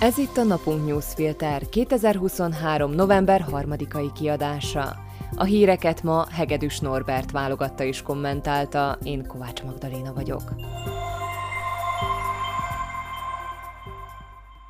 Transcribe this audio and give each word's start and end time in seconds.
Ez 0.00 0.18
itt 0.18 0.36
a 0.36 0.42
Napunk 0.42 0.86
Newsfilter 0.86 1.68
2023. 1.68 2.90
november 2.90 3.44
3-ai 3.50 4.10
kiadása. 4.14 4.96
A 5.36 5.44
híreket 5.44 6.02
ma 6.02 6.26
Hegedűs 6.30 6.78
Norbert 6.78 7.30
válogatta 7.30 7.84
és 7.84 8.02
kommentálta, 8.02 8.98
én 9.02 9.26
Kovács 9.26 9.62
Magdaléna 9.62 10.12
vagyok. 10.12 10.42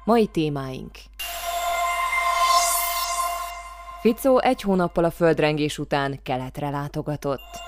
Mai 0.04 0.26
témáink 0.26 0.90
Ficó 4.00 4.40
egy 4.40 4.62
hónappal 4.62 5.04
a 5.04 5.10
földrengés 5.10 5.78
után 5.78 6.22
keletre 6.22 6.70
látogatott. 6.70 7.58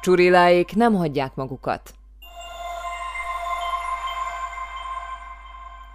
Csuriláék 0.00 0.74
nem 0.74 0.94
hagyják 0.94 1.34
magukat. 1.34 1.94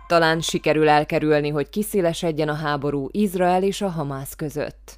Talán 0.07 0.41
sikerül 0.41 0.89
elkerülni, 0.89 1.49
hogy 1.49 1.69
kiszélesedjen 1.69 2.49
a 2.49 2.53
háború 2.53 3.07
Izrael 3.11 3.63
és 3.63 3.81
a 3.81 3.89
Hamász 3.89 4.35
között. 4.35 4.97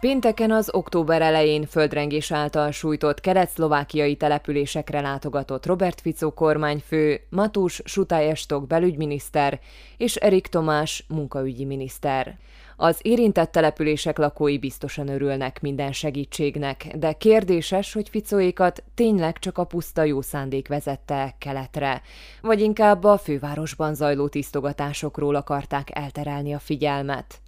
Pénteken 0.00 0.50
az 0.50 0.74
október 0.74 1.22
elején 1.22 1.66
földrengés 1.66 2.32
által 2.32 2.70
sújtott 2.70 3.20
kelet-szlovákiai 3.20 4.16
településekre 4.16 5.00
látogatott 5.00 5.66
Robert 5.66 6.00
Fico 6.00 6.30
kormányfő, 6.30 7.20
Matús 7.30 7.80
Sutályestok 7.84 8.66
belügyminiszter 8.66 9.60
és 9.96 10.16
Erik 10.16 10.46
Tomás 10.46 11.04
munkaügyi 11.08 11.64
miniszter. 11.64 12.38
Az 12.82 12.98
érintett 13.02 13.52
települések 13.52 14.18
lakói 14.18 14.58
biztosan 14.58 15.08
örülnek 15.08 15.60
minden 15.60 15.92
segítségnek, 15.92 16.86
de 16.96 17.12
kérdéses, 17.12 17.92
hogy 17.92 18.08
Ficóékat 18.08 18.82
tényleg 18.94 19.38
csak 19.38 19.58
a 19.58 19.64
puszta 19.64 20.02
jó 20.04 20.20
szándék 20.20 20.68
vezette 20.68 21.34
keletre, 21.38 22.02
vagy 22.40 22.60
inkább 22.60 23.04
a 23.04 23.18
fővárosban 23.18 23.94
zajló 23.94 24.28
tisztogatásokról 24.28 25.34
akarták 25.34 25.88
elterelni 25.96 26.54
a 26.54 26.58
figyelmet. 26.58 27.40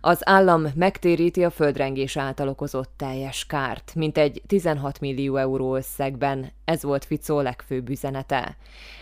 Az 0.00 0.28
állam 0.28 0.66
megtéríti 0.74 1.44
a 1.44 1.50
földrengés 1.50 2.16
által 2.16 2.48
okozott 2.48 2.92
teljes 2.96 3.46
kárt, 3.46 3.92
mint 3.94 4.18
egy 4.18 4.42
16 4.46 5.00
millió 5.00 5.36
euró 5.36 5.76
összegben. 5.76 6.52
Ez 6.64 6.82
volt 6.82 7.04
Ficó 7.04 7.40
legfőbb 7.40 7.88
üzenete. 7.88 8.56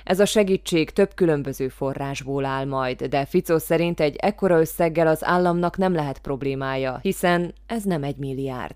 Ez 0.04 0.20
a 0.20 0.24
segítség 0.24 0.90
több 0.90 1.14
különböző 1.14 1.68
forrásból 1.68 2.44
áll 2.44 2.64
majd, 2.64 3.04
de 3.04 3.24
Ficó 3.24 3.58
szerint 3.58 4.00
egy 4.00 4.16
ekkora 4.16 4.60
összeggel 4.60 5.06
az 5.06 5.24
államnak 5.24 5.76
nem 5.76 5.94
lehet 5.94 6.18
problémája, 6.18 6.98
hiszen 7.02 7.54
ez 7.66 7.82
nem 7.82 8.02
egy 8.02 8.16
milliárd. 8.16 8.74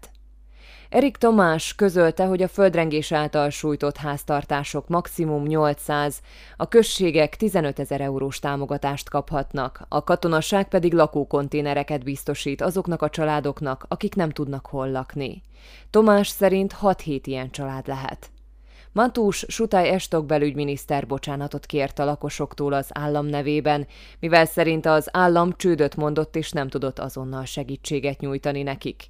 Erik 0.91 1.16
Tomás 1.16 1.74
közölte, 1.74 2.24
hogy 2.24 2.42
a 2.42 2.48
földrengés 2.48 3.12
által 3.12 3.50
sújtott 3.50 3.96
háztartások 3.96 4.88
maximum 4.88 5.46
800, 5.46 6.20
a 6.56 6.69
községek 6.69 7.36
15 7.36 7.78
ezer 7.78 8.00
eurós 8.00 8.38
támogatást 8.38 9.08
kaphatnak, 9.08 9.84
a 9.88 10.05
katonaság 10.05 10.68
pedig 10.68 10.92
lakókonténereket 10.92 12.05
biztosít 12.05 12.61
azoknak 12.61 13.02
a 13.02 13.11
családoknak, 13.11 13.84
akik 13.88 14.14
nem 14.14 14.30
tudnak 14.30 14.66
hol 14.66 14.91
lakni. 14.91 15.42
Tomás 15.91 16.28
szerint 16.28 16.77
6-7 16.83 17.20
ilyen 17.24 17.50
család 17.50 17.86
lehet. 17.86 18.30
Matús 18.92 19.44
Sutály 19.48 19.88
Estok 19.88 20.27
belügyminiszter 20.27 21.06
bocsánatot 21.06 21.66
kért 21.66 21.98
a 21.98 22.05
lakosoktól 22.05 22.72
az 22.72 22.88
állam 22.92 23.27
nevében, 23.27 23.86
mivel 24.20 24.44
szerint 24.44 24.86
az 24.86 25.08
állam 25.12 25.52
csődöt 25.56 25.96
mondott 25.96 26.36
és 26.36 26.50
nem 26.50 26.68
tudott 26.68 26.98
azonnal 26.98 27.44
segítséget 27.44 28.20
nyújtani 28.20 28.62
nekik. 28.62 29.08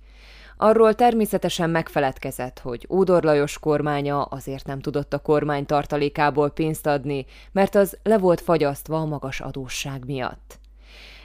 Arról 0.63 0.95
természetesen 0.95 1.71
megfeledkezett, 1.71 2.59
hogy 2.59 2.87
Ódor 2.91 3.23
Lajos 3.23 3.59
kormánya 3.59 4.23
azért 4.23 4.67
nem 4.67 4.81
tudott 4.81 5.13
a 5.13 5.19
kormány 5.19 5.67
tartalékából 5.67 6.51
pénzt 6.51 6.87
adni, 6.87 7.27
mert 7.53 7.75
az 7.75 7.99
le 8.03 8.19
volt 8.19 8.41
fagyasztva 8.41 8.97
a 8.97 9.05
magas 9.05 9.41
adósság 9.41 10.05
miatt. 10.07 10.59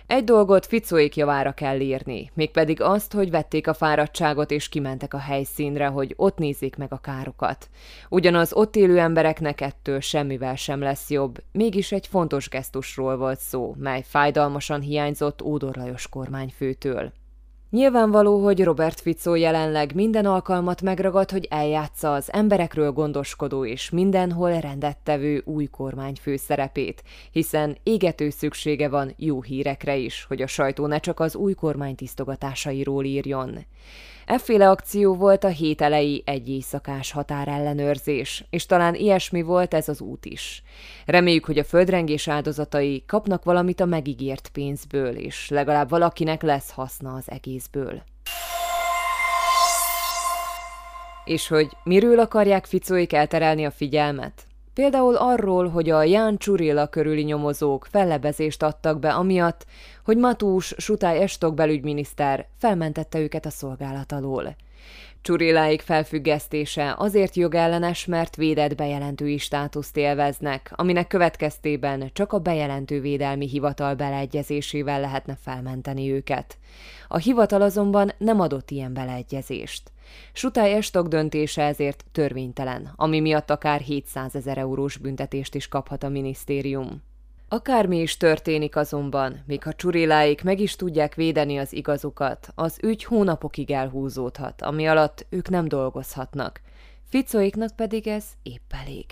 Egy 0.07 0.23
dolgot 0.23 0.65
Ficóék 0.65 1.15
javára 1.15 1.51
kell 1.51 1.79
írni, 1.79 2.31
mégpedig 2.33 2.81
azt, 2.81 3.13
hogy 3.13 3.29
vették 3.29 3.67
a 3.67 3.73
fáradtságot 3.73 4.51
és 4.51 4.69
kimentek 4.69 5.13
a 5.13 5.19
helyszínre, 5.19 5.87
hogy 5.87 6.13
ott 6.15 6.37
nézzék 6.37 6.75
meg 6.75 6.93
a 6.93 6.97
károkat. 6.97 7.69
Ugyanaz 8.09 8.53
ott 8.53 8.75
élő 8.75 8.99
embereknek 8.99 9.61
ettől 9.61 9.99
semmivel 9.99 10.55
sem 10.55 10.79
lesz 10.79 11.09
jobb, 11.09 11.37
mégis 11.51 11.91
egy 11.91 12.07
fontos 12.07 12.49
gesztusról 12.49 13.17
volt 13.17 13.39
szó, 13.39 13.75
mely 13.77 14.03
fájdalmasan 14.07 14.81
hiányzott 14.81 15.41
Ódor 15.41 15.75
Lajos 15.75 16.09
kormányfőtől. 16.09 17.11
Nyilvánvaló, 17.75 18.43
hogy 18.43 18.63
Robert 18.63 18.99
Fico 18.99 19.35
jelenleg 19.35 19.95
minden 19.95 20.25
alkalmat 20.25 20.81
megragad, 20.81 21.31
hogy 21.31 21.47
eljátsza 21.49 22.13
az 22.13 22.33
emberekről 22.33 22.91
gondoskodó 22.91 23.65
és 23.65 23.89
mindenhol 23.89 24.59
rendettevő 24.59 25.41
új 25.45 25.65
kormányfő 25.65 26.35
szerepét, 26.35 27.03
hiszen 27.31 27.77
égető 27.83 28.29
szüksége 28.29 28.89
van 28.89 29.13
jó 29.17 29.41
hírekre 29.41 29.95
is, 29.95 30.25
hogy 30.27 30.41
a 30.41 30.47
sajtó 30.47 30.85
ne 30.87 30.99
csak 30.99 31.19
az 31.19 31.35
új 31.35 31.53
kormány 31.53 31.95
tisztogatásairól 31.95 33.03
írjon. 33.03 33.65
Efféle 34.25 34.69
akció 34.69 35.15
volt 35.15 35.43
a 35.43 35.47
hét 35.47 35.81
elejé 35.81 36.21
egy 36.25 36.49
éjszakás 36.49 37.11
határellenőrzés, 37.11 38.45
és 38.49 38.65
talán 38.65 38.95
ilyesmi 38.95 39.41
volt 39.41 39.73
ez 39.73 39.89
az 39.89 40.01
út 40.01 40.25
is. 40.25 40.63
Reméljük, 41.05 41.45
hogy 41.45 41.57
a 41.57 41.63
földrengés 41.63 42.27
áldozatai 42.27 43.03
kapnak 43.07 43.43
valamit 43.43 43.79
a 43.79 43.85
megígért 43.85 44.49
pénzből, 44.53 45.15
és 45.15 45.49
legalább 45.49 45.89
valakinek 45.89 46.41
lesz 46.41 46.71
haszna 46.71 47.13
az 47.13 47.31
egészből. 47.31 48.03
És 51.25 51.47
hogy 51.47 51.67
miről 51.83 52.19
akarják 52.19 52.65
Ficóik 52.65 53.13
elterelni 53.13 53.65
a 53.65 53.71
figyelmet? 53.71 54.47
Például 54.75 55.15
arról, 55.15 55.69
hogy 55.69 55.89
a 55.89 56.03
Ján 56.03 56.37
Csurilla 56.37 56.87
körüli 56.87 57.23
nyomozók 57.23 57.87
fellebezést 57.89 58.63
adtak 58.63 58.99
be 58.99 59.13
amiatt, 59.13 59.65
hogy 60.03 60.17
Matús 60.17 60.73
Sutály 60.77 61.21
Estok 61.21 61.53
belügyminiszter 61.53 62.47
felmentette 62.57 63.19
őket 63.19 63.45
a 63.45 63.49
szolgálat 63.49 64.11
alól. 64.11 64.55
Csurilláik 65.25 65.81
felfüggesztése 65.81 66.95
azért 66.97 67.35
jogellenes, 67.35 68.05
mert 68.05 68.35
védett 68.35 68.75
bejelentői 68.75 69.37
státuszt 69.37 69.97
élveznek, 69.97 70.71
aminek 70.75 71.07
következtében 71.07 72.09
csak 72.13 72.33
a 72.33 72.39
bejelentő 72.39 73.01
védelmi 73.01 73.47
hivatal 73.47 73.95
beleegyezésével 73.95 74.99
lehetne 74.99 75.37
felmenteni 75.41 76.11
őket. 76.11 76.57
A 77.07 77.17
hivatal 77.17 77.61
azonban 77.61 78.11
nem 78.17 78.39
adott 78.39 78.71
ilyen 78.71 78.93
beleegyezést. 78.93 79.91
Sutály 80.33 80.73
Estok 80.73 81.07
döntése 81.07 81.63
ezért 81.63 82.05
törvénytelen, 82.11 82.91
ami 82.95 83.19
miatt 83.19 83.49
akár 83.49 83.79
700 83.79 84.35
ezer 84.35 84.57
eurós 84.57 84.97
büntetést 84.97 85.55
is 85.55 85.67
kaphat 85.67 86.03
a 86.03 86.09
minisztérium. 86.09 87.03
Akármi 87.47 88.00
is 88.00 88.17
történik 88.17 88.75
azonban, 88.75 89.44
míg 89.45 89.63
ha 89.63 89.73
csuriláik 89.73 90.44
meg 90.44 90.59
is 90.59 90.75
tudják 90.75 91.16
védeni 91.16 91.57
az 91.57 91.73
igazukat, 91.73 92.50
az 92.56 92.78
ügy 92.81 93.03
hónapokig 93.03 93.72
elhúzódhat, 93.72 94.61
ami 94.61 94.88
alatt 94.88 95.25
ők 95.29 95.50
nem 95.50 95.67
dolgozhatnak. 95.67 96.61
Ficóiknak 97.09 97.75
pedig 97.75 98.07
ez 98.07 98.25
épp 98.44 98.72
elég. 98.84 99.05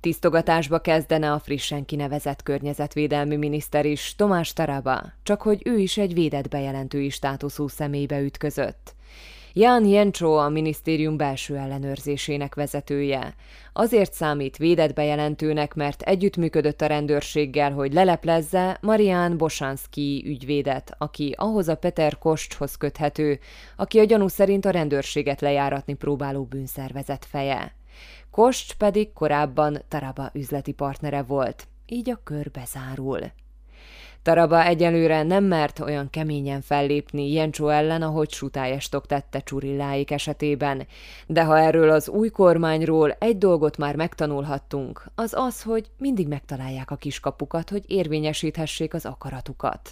Tisztogatásba 0.00 0.80
kezdene 0.80 1.32
a 1.32 1.38
frissen 1.38 1.84
kinevezett 1.84 2.42
környezetvédelmi 2.42 3.36
miniszter 3.36 3.86
is, 3.86 4.14
Tomás 4.16 4.52
Taraba, 4.52 5.02
csak 5.22 5.42
hogy 5.42 5.62
ő 5.64 5.78
is 5.78 5.98
egy 5.98 6.14
védett 6.14 6.48
bejelentői 6.48 7.08
státuszú 7.08 7.68
személybe 7.68 8.20
ütközött. 8.20 8.94
Jan 9.52 9.84
Jencsó 9.84 10.36
a 10.36 10.48
minisztérium 10.48 11.16
belső 11.16 11.56
ellenőrzésének 11.56 12.54
vezetője. 12.54 13.34
Azért 13.72 14.12
számít 14.12 14.56
védett 14.56 14.94
bejelentőnek, 14.94 15.74
mert 15.74 16.02
együttműködött 16.02 16.80
a 16.80 16.86
rendőrséggel, 16.86 17.72
hogy 17.72 17.92
leleplezze 17.92 18.78
Marian 18.80 19.36
Bosanski 19.36 20.22
ügyvédet, 20.26 20.94
aki 20.98 21.34
ahhoz 21.36 21.68
a 21.68 21.76
Peter 21.76 22.18
Kosthoz 22.18 22.76
köthető, 22.76 23.38
aki 23.76 23.98
a 23.98 24.04
gyanú 24.04 24.28
szerint 24.28 24.64
a 24.64 24.70
rendőrséget 24.70 25.40
lejáratni 25.40 25.94
próbáló 25.94 26.44
bűnszervezet 26.44 27.24
feje. 27.24 27.74
Kost 28.30 28.74
pedig 28.74 29.12
korábban 29.12 29.82
Taraba 29.88 30.30
üzleti 30.32 30.72
partnere 30.72 31.22
volt, 31.22 31.66
így 31.86 32.10
a 32.10 32.20
kör 32.24 32.50
bezárul. 32.50 33.20
Taraba 34.22 34.64
egyelőre 34.64 35.22
nem 35.22 35.44
mert 35.44 35.78
olyan 35.78 36.10
keményen 36.10 36.60
fellépni 36.60 37.32
Jencsó 37.32 37.68
ellen, 37.68 38.02
ahogy 38.02 38.30
Sutályestok 38.30 39.06
tette 39.06 39.40
Csurilláik 39.40 40.10
esetében, 40.10 40.86
de 41.26 41.44
ha 41.44 41.58
erről 41.58 41.90
az 41.90 42.08
új 42.08 42.28
kormányról 42.28 43.16
egy 43.18 43.38
dolgot 43.38 43.76
már 43.76 43.96
megtanulhattunk, 43.96 45.04
az 45.14 45.34
az, 45.34 45.62
hogy 45.62 45.90
mindig 45.98 46.28
megtalálják 46.28 46.90
a 46.90 46.96
kiskapukat, 46.96 47.70
hogy 47.70 47.84
érvényesíthessék 47.86 48.94
az 48.94 49.06
akaratukat. 49.06 49.90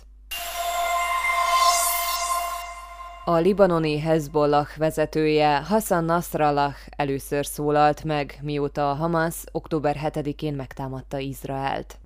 A 3.25 3.37
libanoni 3.37 3.99
Hezbollah 3.99 4.69
vezetője 4.77 5.59
Hassan 5.59 6.05
Nasrallah 6.05 6.75
először 6.97 7.47
szólalt 7.47 8.05
meg, 8.05 8.39
mióta 8.43 8.91
a 8.91 8.95
Hamas 8.95 9.45
október 9.53 9.97
7-én 10.05 10.55
megtámadta 10.55 11.19
Izraelt. 11.19 11.99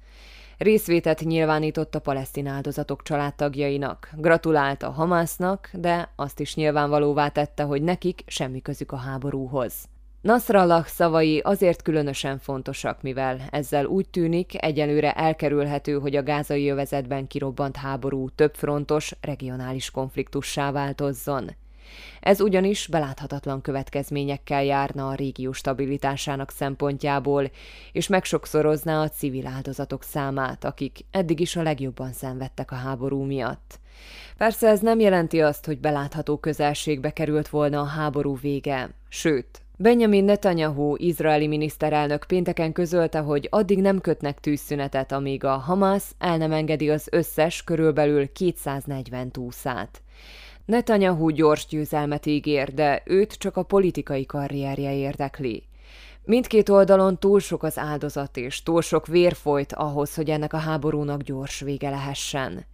Részvétet 0.58 1.20
nyilvánított 1.20 1.94
a 1.94 2.00
palesztin 2.00 2.46
áldozatok 2.46 3.02
családtagjainak, 3.02 4.10
gratulált 4.16 4.82
a 4.82 4.90
Hamásznak, 4.90 5.70
de 5.72 6.12
azt 6.16 6.40
is 6.40 6.54
nyilvánvalóvá 6.54 7.28
tette, 7.28 7.62
hogy 7.62 7.82
nekik 7.82 8.22
semmi 8.26 8.62
közük 8.62 8.93
a 8.93 8.96
háborúhoz. 8.96 9.75
Nasrallah 10.22 10.87
szavai 10.87 11.38
azért 11.38 11.82
különösen 11.82 12.38
fontosak, 12.38 13.02
mivel 13.02 13.40
ezzel 13.50 13.84
úgy 13.84 14.08
tűnik, 14.08 14.62
egyelőre 14.62 15.12
elkerülhető, 15.12 15.99
hogy 15.99 16.16
a 16.16 16.22
gázai 16.22 16.69
övezetben 16.69 17.26
kirobbant 17.26 17.76
háború 17.76 18.28
több 18.31 18.55
frontos, 18.55 19.14
regionális 19.20 19.90
konfliktussá 19.90 20.70
változzon. 20.70 21.50
Ez 22.21 22.41
ugyanis 22.41 22.87
beláthatatlan 22.87 23.61
következményekkel 23.61 24.65
járna 24.65 25.09
a 25.09 25.15
régió 25.15 25.53
stabilitásának 25.53 26.50
szempontjából, 26.50 27.50
és 27.93 28.06
megsokszorozná 28.06 29.03
a 29.03 29.09
civil 29.09 29.47
áldozatok 29.47 30.03
számát, 30.03 30.65
akik 30.65 30.99
eddig 31.11 31.41
is 31.41 31.56
a 31.56 31.62
legjobban 31.62 32.12
szenvedtek 32.12 32.71
a 32.71 32.75
háború 32.75 33.23
miatt. 33.23 33.81
Persze 34.37 34.69
ez 34.69 34.81
nem 34.81 35.00
jelenti 35.00 35.41
azt, 35.41 35.67
hogy 35.67 35.79
belátható 35.79 36.37
közelségbe 36.37 37.11
került 37.11 37.49
volna 37.49 37.81
a 37.81 37.85
háború 37.85 38.37
vége, 38.37 38.91
sőt, 39.09 39.62
Benjamin 39.83 40.25
Netanyahu, 40.25 40.94
izraeli 40.97 41.47
miniszterelnök 41.47 42.25
pénteken 42.27 42.73
közölte, 42.73 43.19
hogy 43.19 43.47
addig 43.50 43.81
nem 43.81 44.00
kötnek 44.00 44.41
tűzszünetet, 44.41 45.12
amíg 45.12 45.44
a 45.44 45.56
Hamas 45.56 46.05
el 46.19 46.37
nem 46.37 46.53
engedi 46.53 46.91
az 46.91 47.09
összes 47.11 47.65
körülbelül 47.65 48.33
240 48.33 49.31
túszát. 49.31 50.01
Netanyahu 50.64 51.29
gyors 51.29 51.67
győzelmet 51.67 52.26
ígér, 52.26 52.75
de 52.75 53.03
őt 53.05 53.32
csak 53.32 53.56
a 53.56 53.62
politikai 53.62 54.26
karrierje 54.26 54.94
érdekli. 54.94 55.62
Mindkét 56.25 56.69
oldalon 56.69 57.19
túl 57.19 57.41
sok 57.41 57.62
az 57.62 57.79
áldozat 57.79 58.37
és 58.37 58.62
túl 58.62 58.82
sok 58.82 59.06
vér 59.06 59.35
folyt 59.35 59.73
ahhoz, 59.73 60.14
hogy 60.14 60.31
ennek 60.31 60.53
a 60.53 60.56
háborúnak 60.56 61.23
gyors 61.23 61.61
vége 61.61 61.91
lehessen. 61.91 62.64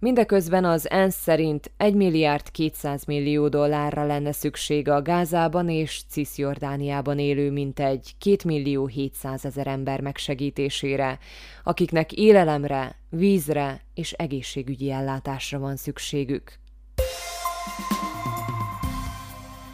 Mindeközben 0.00 0.64
az 0.64 0.90
ENSZ 0.90 1.16
szerint 1.16 1.70
1 1.76 1.94
milliárd 1.94 2.50
200 2.50 3.04
millió 3.04 3.48
dollárra 3.48 4.06
lenne 4.06 4.32
szüksége 4.32 4.94
a 4.94 5.02
Gázában 5.02 5.68
és 5.68 6.02
Cisjordániában 6.10 7.18
élő 7.18 7.50
mintegy 7.50 8.14
2 8.18 8.36
millió 8.44 8.86
700 8.86 9.44
ezer 9.44 9.66
ember 9.66 10.00
megsegítésére, 10.00 11.18
akiknek 11.64 12.12
élelemre, 12.12 12.96
vízre 13.08 13.80
és 13.94 14.12
egészségügyi 14.12 14.90
ellátásra 14.90 15.58
van 15.58 15.76
szükségük. 15.76 16.58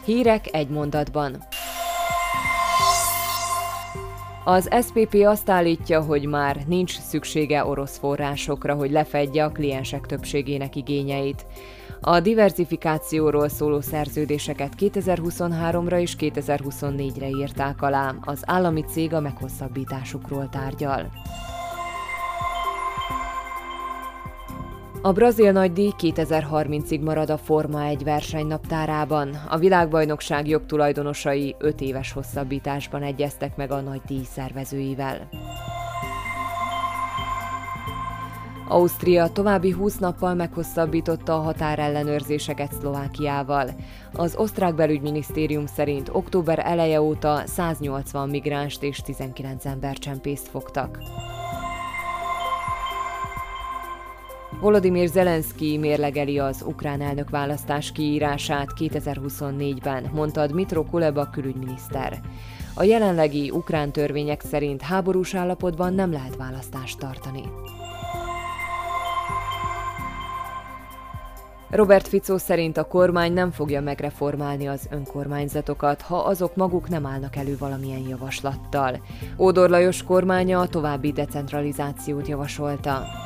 Hírek 0.05 0.45
egy 0.51 0.69
mondatban. 0.69 1.37
Az 4.43 4.69
SPP 4.81 5.13
azt 5.25 5.49
állítja, 5.49 6.01
hogy 6.01 6.25
már 6.25 6.57
nincs 6.67 6.99
szüksége 6.99 7.65
orosz 7.65 7.97
forrásokra, 7.97 8.73
hogy 8.73 8.91
lefedje 8.91 9.43
a 9.43 9.51
kliensek 9.51 10.05
többségének 10.05 10.75
igényeit. 10.75 11.45
A 12.01 12.19
diversifikációról 12.19 13.49
szóló 13.49 13.81
szerződéseket 13.81 14.73
2023-ra 14.79 15.99
és 15.99 16.15
2024-re 16.19 17.27
írták 17.27 17.81
alá, 17.81 18.15
az 18.21 18.43
állami 18.45 18.81
cég 18.81 19.13
a 19.13 19.19
meghosszabbításukról 19.19 20.49
tárgyal. 20.49 21.11
A 25.05 25.11
brazil 25.11 25.51
nagydíj 25.51 25.91
2030-ig 25.99 27.01
marad 27.01 27.29
a 27.29 27.37
Forma 27.37 27.83
1 27.83 28.03
versenynaptárában. 28.03 29.29
A 29.49 29.57
világbajnokság 29.57 30.47
jogtulajdonosai 30.47 31.55
5 31.59 31.81
éves 31.81 32.11
hosszabbításban 32.11 33.03
egyeztek 33.03 33.55
meg 33.55 33.71
a 33.71 33.81
nagydíj 33.81 34.23
szervezőivel. 34.23 35.29
Ausztria 38.67 39.27
további 39.27 39.71
20 39.71 39.97
nappal 39.97 40.33
meghosszabbította 40.33 41.35
a 41.35 41.41
határellenőrzéseket 41.41 42.73
Szlovákiával. 42.73 43.69
Az 44.13 44.35
osztrák 44.37 44.75
belügyminisztérium 44.75 45.65
szerint 45.65 46.09
október 46.11 46.59
eleje 46.59 47.01
óta 47.01 47.41
180 47.45 48.29
migránst 48.29 48.83
és 48.83 48.97
19 48.97 49.65
embercsempészt 49.65 50.47
fogtak. 50.47 50.99
Volodymyr 54.59 55.07
Zelenszky 55.07 55.77
mérlegeli 55.77 56.39
az 56.39 56.63
ukrán 56.65 57.01
elnök 57.01 57.29
választás 57.29 57.91
kiírását 57.91 58.67
2024-ben, 58.75 60.09
mondta 60.13 60.47
Dmitro 60.47 60.83
Kuleba 60.83 61.29
külügyminiszter. 61.29 62.19
A 62.75 62.83
jelenlegi 62.83 63.49
ukrán 63.49 63.91
törvények 63.91 64.41
szerint 64.41 64.81
háborús 64.81 65.33
állapotban 65.33 65.93
nem 65.93 66.11
lehet 66.11 66.35
választást 66.35 66.99
tartani. 66.99 67.41
Robert 71.69 72.07
Fico 72.07 72.37
szerint 72.37 72.77
a 72.77 72.87
kormány 72.87 73.33
nem 73.33 73.51
fogja 73.51 73.81
megreformálni 73.81 74.67
az 74.67 74.87
önkormányzatokat, 74.91 76.01
ha 76.01 76.17
azok 76.17 76.55
maguk 76.55 76.89
nem 76.89 77.05
állnak 77.05 77.35
elő 77.35 77.57
valamilyen 77.57 78.07
javaslattal. 78.07 79.01
Ódor 79.37 79.69
Lajos 79.69 80.03
kormánya 80.03 80.59
a 80.59 80.67
további 80.67 81.11
decentralizációt 81.11 82.27
javasolta. 82.27 83.24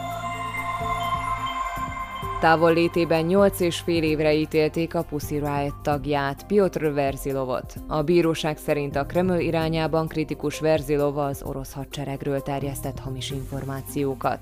Távol 2.39 2.73
létében 2.73 3.25
8 3.25 3.59
és 3.59 3.79
fél 3.79 4.03
évre 4.03 4.33
ítélték 4.33 4.95
a 4.95 5.03
Pussy 5.03 5.35
Riot 5.35 5.75
tagját, 5.81 6.45
Piotr 6.45 6.93
Verzilovot. 6.93 7.73
A 7.87 8.01
bíróság 8.01 8.57
szerint 8.57 8.95
a 8.95 9.05
Kreml 9.05 9.39
irányában 9.39 10.07
kritikus 10.07 10.59
Verzilov 10.59 11.17
az 11.17 11.43
orosz 11.43 11.73
hadseregről 11.73 12.41
terjesztett 12.41 12.99
hamis 12.99 13.31
információkat. 13.31 14.39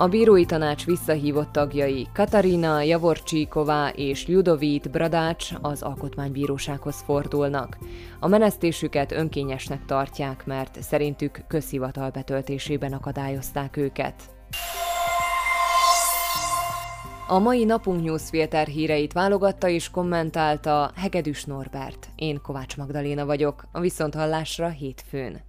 A 0.00 0.08
bírói 0.08 0.44
tanács 0.44 0.84
visszahívott 0.84 1.52
tagjai 1.52 2.06
Katarina 2.14 2.82
Javorcsíková 2.82 3.88
és 3.88 4.26
Ludovít 4.26 4.90
Bradács 4.90 5.50
az 5.60 5.82
alkotmánybírósághoz 5.82 7.00
fordulnak. 7.00 7.78
A 8.20 8.28
menesztésüket 8.28 9.12
önkényesnek 9.12 9.84
tartják, 9.84 10.46
mert 10.46 10.82
szerintük 10.82 11.44
közhivatal 11.48 12.10
betöltésében 12.10 12.92
akadályozták 12.92 13.76
őket. 13.76 14.14
A 17.26 17.38
mai 17.38 17.64
napunk 17.64 18.04
newsfilter 18.04 18.66
híreit 18.66 19.12
válogatta 19.12 19.68
és 19.68 19.90
kommentálta 19.90 20.90
Hegedűs 20.96 21.44
Norbert. 21.44 22.08
Én 22.16 22.40
Kovács 22.42 22.76
Magdaléna 22.76 23.26
vagyok, 23.26 23.64
a 23.72 23.80
Viszonthallásra 23.80 24.68
hétfőn. 24.68 25.40